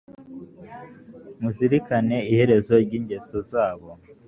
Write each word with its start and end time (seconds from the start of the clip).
muzirikane 1.39 2.17
iherezo 2.31 2.73
ry 2.85 2.91
ingeso 2.99 3.37
zabo 3.51 3.89